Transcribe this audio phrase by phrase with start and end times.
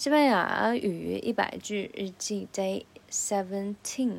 [0.00, 4.18] 西班牙语一百句日记 Day Seventeen。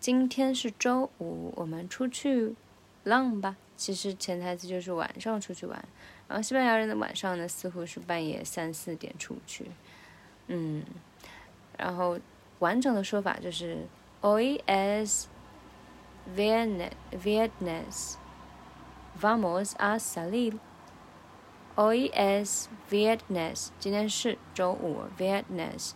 [0.00, 2.56] 今天是周五，我们出去
[3.04, 3.56] 浪吧。
[3.76, 5.80] 其实潜台词就是晚上出去玩。
[6.26, 9.70] 然后西班牙人的晚上呢，似乎是半夜三四点出去。
[10.48, 10.82] 嗯，
[11.76, 12.18] 然后
[12.58, 13.86] 完整的说法就是
[14.20, 15.26] Hoy es
[16.36, 18.14] viernes,
[19.20, 20.58] vamos a salir.
[21.78, 25.92] Hoy es viernes，今天是周五，viernes。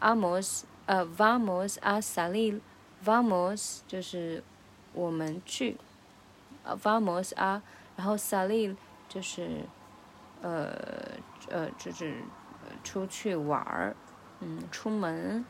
[0.00, 4.44] Vamos，呃，vamos a salir，vamos 就是
[4.92, 5.78] 我们去
[6.64, 7.60] ，，vamos a，
[7.96, 8.76] 然后 salir
[9.08, 9.62] 就是
[10.42, 12.22] 呃呃就是
[12.84, 13.96] 出去玩儿，
[14.38, 15.44] 嗯，出门。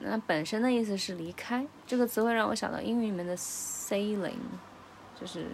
[0.00, 4.38] 那本身的意思是离开，这个词会让我想到英语里面的 sailing，
[5.14, 5.48] 就是。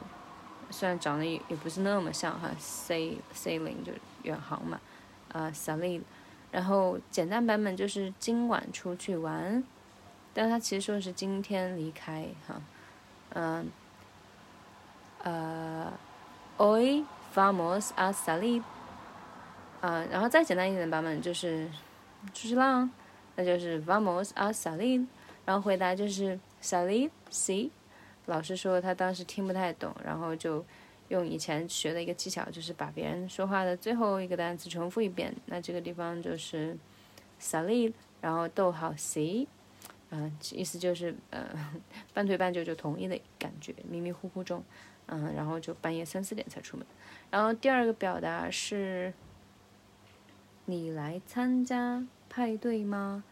[0.70, 4.80] 虽然长得也也不是那么像哈，sail sailing 就远航嘛，
[5.32, 6.00] 呃，sail，
[6.50, 9.62] 然后简单版本就是今晚出去玩，
[10.32, 12.60] 但他其实说的是今天离开哈，
[13.34, 13.70] 嗯，
[15.22, 15.92] 呃
[16.58, 18.62] ，Oy vamos a salir，
[19.80, 21.68] 啊，然后再简单一点的版本就是
[22.32, 22.90] 出去浪，
[23.36, 25.06] 那就是 vamos a salir，
[25.44, 27.70] 然后回答就是 salir，sí。
[28.26, 30.64] 老师说他当时听不太懂，然后就
[31.08, 35.34] 用以前学的一个技巧，就是把别人说话的最后一个单词重复一遍。
[35.46, 36.76] 那这个地方就是
[37.40, 39.46] salir，然后逗号 c，
[40.10, 41.44] 嗯，意思就是呃
[42.14, 44.62] 半推半就就同意的感觉，迷迷糊糊中，
[45.06, 46.86] 嗯，然后就半夜三四点才出门。
[47.30, 49.12] 然后第二个表达是，
[50.66, 53.24] 你来参加派对吗？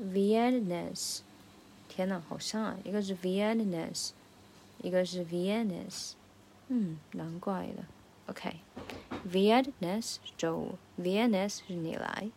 [0.00, 1.20] ，Viennes，
[1.88, 4.10] 天呐，好像啊，一个是 Viennes，
[4.82, 6.12] 一个是 Viennes，
[6.68, 7.86] 嗯，难怪了。
[8.26, 12.30] OK，Viennes 周五，Viennes 是你来。